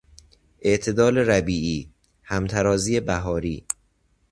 [0.61, 1.91] اعتدال ربیعی،
[2.23, 3.65] همترازی بهاری